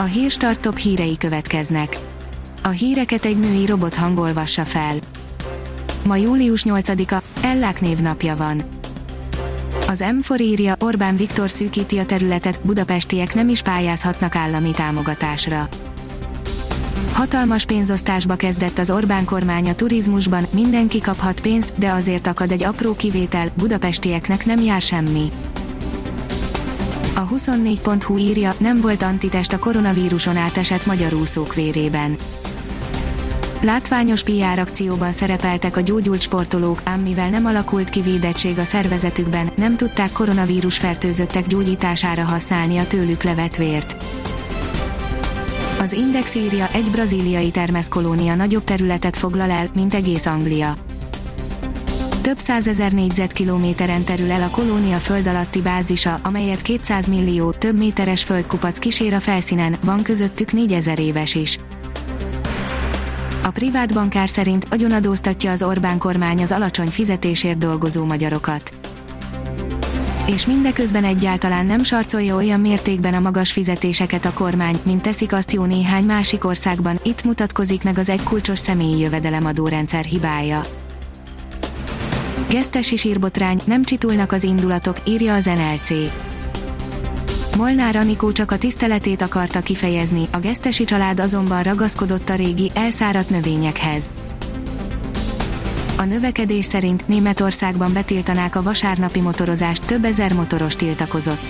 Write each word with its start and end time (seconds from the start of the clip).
A 0.00 0.04
hírstart 0.04 0.60
top 0.60 0.76
hírei 0.78 1.16
következnek. 1.16 1.98
A 2.62 2.68
híreket 2.68 3.24
egy 3.24 3.38
női 3.38 3.66
robot 3.66 3.94
hangolvassa 3.94 4.64
fel. 4.64 4.94
Ma 6.04 6.16
július 6.16 6.62
8-a, 6.64 7.22
Ellák 7.42 7.80
névnapja 7.80 8.36
van. 8.36 8.62
Az 9.88 10.04
M4 10.06 10.40
írja, 10.40 10.74
Orbán 10.80 11.16
Viktor 11.16 11.50
szűkíti 11.50 11.98
a 11.98 12.04
területet, 12.06 12.60
budapestiek 12.62 13.34
nem 13.34 13.48
is 13.48 13.62
pályázhatnak 13.62 14.36
állami 14.36 14.70
támogatásra. 14.70 15.68
Hatalmas 17.12 17.64
pénzosztásba 17.64 18.34
kezdett 18.34 18.78
az 18.78 18.90
Orbán 18.90 19.24
kormány 19.24 19.68
a 19.68 19.74
turizmusban, 19.74 20.44
mindenki 20.50 21.00
kaphat 21.00 21.40
pénzt, 21.40 21.72
de 21.78 21.90
azért 21.90 22.26
akad 22.26 22.50
egy 22.50 22.62
apró 22.62 22.94
kivétel, 22.94 23.48
budapestieknek 23.56 24.46
nem 24.46 24.60
jár 24.60 24.82
semmi. 24.82 25.28
A 27.18 27.28
24.hu 27.28 28.16
írja, 28.16 28.54
nem 28.58 28.80
volt 28.80 29.02
antitest 29.02 29.52
a 29.52 29.58
koronavíruson 29.58 30.36
átesett 30.36 30.86
magyar 30.86 31.14
úszók 31.14 31.54
vérében. 31.54 32.16
Látványos 33.60 34.22
PR 34.22 34.58
akcióban 34.58 35.12
szerepeltek 35.12 35.76
a 35.76 35.80
gyógyult 35.80 36.20
sportolók, 36.20 36.80
ám 36.84 37.00
mivel 37.00 37.28
nem 37.30 37.46
alakult 37.46 37.90
ki 37.90 38.00
védettség 38.00 38.58
a 38.58 38.64
szervezetükben, 38.64 39.50
nem 39.56 39.76
tudták 39.76 40.12
koronavírus 40.12 40.78
fertőzöttek 40.78 41.46
gyógyítására 41.46 42.24
használni 42.24 42.78
a 42.78 42.86
tőlük 42.86 43.22
levett 43.22 43.56
vért. 43.56 43.96
Az 45.80 45.92
Index 45.92 46.34
írja, 46.34 46.68
egy 46.72 46.90
brazíliai 46.90 47.50
termeszkolónia 47.50 48.34
nagyobb 48.34 48.64
területet 48.64 49.16
foglal 49.16 49.50
el, 49.50 49.66
mint 49.74 49.94
egész 49.94 50.26
Anglia. 50.26 50.74
Több 52.28 52.38
százezer 52.38 52.92
négyzetkilométeren 52.92 54.04
terül 54.04 54.30
el 54.30 54.42
a 54.42 54.48
kolónia 54.50 54.96
föld 54.96 55.26
alatti 55.26 55.60
bázisa, 55.60 56.20
amelyet 56.22 56.62
200 56.62 57.06
millió, 57.06 57.50
több 57.50 57.78
méteres 57.78 58.24
földkupac 58.24 58.78
kísér 58.78 59.14
a 59.14 59.20
felszínen, 59.20 59.76
van 59.84 60.02
közöttük 60.02 60.52
4000 60.52 60.98
éves 60.98 61.34
is. 61.34 61.58
A 63.42 63.50
privát 63.50 63.94
bankár 63.94 64.28
szerint 64.28 64.66
agyonadóztatja 64.70 65.50
az 65.50 65.62
Orbán 65.62 65.98
kormány 65.98 66.42
az 66.42 66.52
alacsony 66.52 66.88
fizetésért 66.88 67.58
dolgozó 67.58 68.04
magyarokat. 68.04 68.74
És 70.26 70.46
mindeközben 70.46 71.04
egyáltalán 71.04 71.66
nem 71.66 71.82
sarcolja 71.82 72.36
olyan 72.36 72.60
mértékben 72.60 73.14
a 73.14 73.20
magas 73.20 73.52
fizetéseket 73.52 74.24
a 74.24 74.32
kormány, 74.32 74.78
mint 74.84 75.02
teszik 75.02 75.32
azt 75.32 75.52
jó 75.52 75.64
néhány 75.64 76.04
másik 76.04 76.44
országban, 76.44 77.00
itt 77.02 77.24
mutatkozik 77.24 77.82
meg 77.82 77.98
az 77.98 78.08
egykulcsos 78.08 78.58
személyi 78.58 78.98
jövedelemadórendszer 78.98 80.04
hibája. 80.04 80.64
Gesztesi 82.50 82.96
sírbotrány, 82.96 83.60
nem 83.64 83.84
csitulnak 83.84 84.32
az 84.32 84.42
indulatok, 84.42 84.96
írja 85.04 85.34
az 85.34 85.44
NLC. 85.44 85.90
Molnár 87.56 87.96
Anikó 87.96 88.32
csak 88.32 88.50
a 88.50 88.58
tiszteletét 88.58 89.22
akarta 89.22 89.60
kifejezni, 89.60 90.28
a 90.32 90.38
gesztesi 90.38 90.84
család 90.84 91.20
azonban 91.20 91.62
ragaszkodott 91.62 92.28
a 92.28 92.34
régi, 92.34 92.70
elszáradt 92.74 93.30
növényekhez. 93.30 94.10
A 95.96 96.04
növekedés 96.04 96.64
szerint 96.64 97.08
Németországban 97.08 97.92
betiltanák 97.92 98.56
a 98.56 98.62
vasárnapi 98.62 99.20
motorozást, 99.20 99.84
több 99.84 100.04
ezer 100.04 100.32
motoros 100.32 100.76
tiltakozott. 100.76 101.40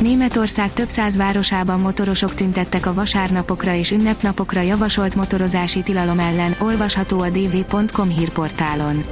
Németország 0.00 0.72
több 0.72 0.88
száz 0.88 1.16
városában 1.16 1.80
motorosok 1.80 2.34
tüntettek 2.34 2.86
a 2.86 2.94
vasárnapokra 2.94 3.74
és 3.74 3.90
ünnepnapokra 3.90 4.60
javasolt 4.60 5.14
motorozási 5.14 5.82
tilalom 5.82 6.18
ellen, 6.18 6.56
olvasható 6.58 7.20
a 7.20 7.28
dv.com 7.28 8.08
hírportálon. 8.08 9.04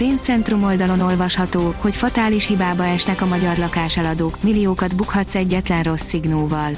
Pénzcentrum 0.00 0.62
oldalon 0.62 1.00
olvasható, 1.00 1.74
hogy 1.78 1.96
fatális 1.96 2.46
hibába 2.46 2.84
esnek 2.84 3.22
a 3.22 3.26
magyar 3.26 3.56
lakáseladók, 3.56 4.42
milliókat 4.42 4.96
bukhatsz 4.96 5.34
egyetlen 5.34 5.82
rossz 5.82 6.02
szignóval. 6.02 6.70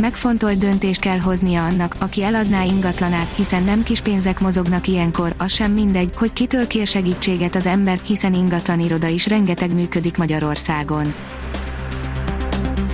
Megfontolt 0.00 0.58
döntést 0.58 1.00
kell 1.00 1.18
hoznia 1.18 1.64
annak, 1.64 1.96
aki 1.98 2.22
eladná 2.22 2.62
ingatlanát, 2.62 3.36
hiszen 3.36 3.62
nem 3.62 3.82
kis 3.82 4.00
pénzek 4.00 4.40
mozognak 4.40 4.86
ilyenkor, 4.86 5.34
az 5.38 5.52
sem 5.52 5.72
mindegy, 5.72 6.10
hogy 6.16 6.32
kitől 6.32 6.66
kér 6.66 6.86
segítséget 6.86 7.54
az 7.54 7.66
ember, 7.66 8.00
hiszen 8.06 8.34
ingatlan 8.34 8.80
iroda 8.80 9.06
is 9.06 9.26
rengeteg 9.26 9.74
működik 9.74 10.16
Magyarországon. 10.16 11.14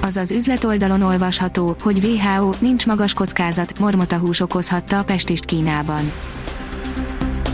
Az 0.03 0.17
az 0.17 0.31
üzletoldalon 0.31 1.03
olvasható, 1.03 1.77
hogy 1.83 2.05
WHO 2.05 2.55
nincs 2.59 2.87
magas 2.87 3.15
kockázat, 3.15 3.79
mormotahús 3.79 4.41
okozhatta 4.41 4.99
a 4.99 5.05
pestist 5.05 5.45
Kínában 5.45 6.13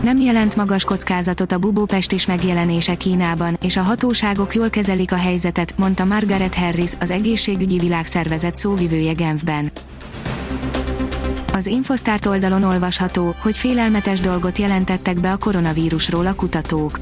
nem 0.03 0.17
jelent 0.17 0.55
magas 0.55 0.83
kockázatot 0.83 1.51
a 1.51 1.57
bubópestis 1.57 2.25
megjelenése 2.25 2.95
Kínában, 2.95 3.57
és 3.61 3.77
a 3.77 3.81
hatóságok 3.81 4.55
jól 4.55 4.69
kezelik 4.69 5.11
a 5.11 5.15
helyzetet, 5.15 5.73
mondta 5.77 6.05
Margaret 6.05 6.55
Harris, 6.55 6.91
az 6.99 7.11
egészségügyi 7.11 7.77
világszervezet 7.77 8.55
szóvivője 8.55 9.13
Genfben. 9.13 9.71
Az 11.53 11.65
Infosztárt 11.65 12.25
oldalon 12.25 12.63
olvasható, 12.63 13.35
hogy 13.41 13.57
félelmetes 13.57 14.19
dolgot 14.19 14.57
jelentettek 14.57 15.19
be 15.19 15.31
a 15.31 15.37
koronavírusról 15.37 16.25
a 16.25 16.33
kutatók. 16.33 16.99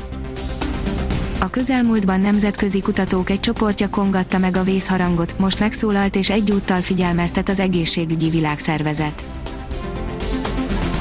A 1.40 1.50
közelmúltban 1.50 2.22
nemzetközi 2.22 2.82
kutatók 2.82 3.30
egy 3.30 3.40
csoportja 3.40 3.90
kongatta 3.90 4.38
meg 4.38 4.58
a 4.58 4.64
vészharangot, 4.64 5.40
most 5.40 5.60
megszólalt 5.60 6.16
és 6.16 6.30
egyúttal 6.30 6.82
figyelmeztet 6.82 7.50
az 7.50 7.60
egészségügyi 7.60 8.30
világszervezet. 8.30 9.37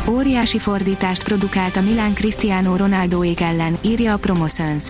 Óriási 0.08 0.58
fordítást 0.58 1.24
produkált 1.24 1.76
a 1.76 1.80
Milán 1.80 2.14
Cristiano 2.14 2.76
Ronaldoék 2.76 3.40
ellen, 3.40 3.78
írja 3.82 4.12
a 4.12 4.16
Promoszöns. 4.16 4.88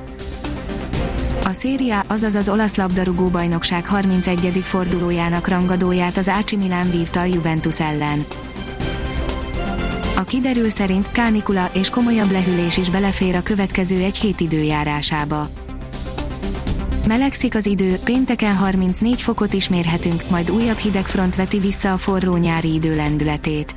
A 1.44 1.52
széria, 1.52 2.04
azaz 2.06 2.34
az 2.34 2.48
olasz 2.48 2.76
labdarúgó 2.76 3.28
bajnokság 3.28 3.86
31. 3.86 4.60
fordulójának 4.62 5.48
rangadóját 5.48 6.16
az 6.16 6.28
Ácsi 6.28 6.56
Milán 6.56 6.90
vívta 6.90 7.20
a 7.20 7.24
Juventus 7.24 7.80
ellen. 7.80 8.24
A 10.16 10.22
kiderül 10.24 10.70
szerint 10.70 11.10
kánikula 11.10 11.70
és 11.74 11.90
komolyabb 11.90 12.30
lehűlés 12.30 12.76
is 12.76 12.90
belefér 12.90 13.34
a 13.34 13.42
következő 13.42 13.96
egy 13.96 14.16
hét 14.16 14.40
időjárásába. 14.40 15.48
Melegszik 17.06 17.54
az 17.54 17.66
idő, 17.66 17.98
pénteken 18.04 18.56
34 18.56 19.22
fokot 19.22 19.52
is 19.52 19.68
mérhetünk, 19.68 20.30
majd 20.30 20.50
újabb 20.50 20.78
hidegfront 20.78 21.36
veti 21.36 21.58
vissza 21.58 21.92
a 21.92 21.96
forró 21.96 22.36
nyári 22.36 22.74
idő 22.74 22.94
lendületét. 22.94 23.76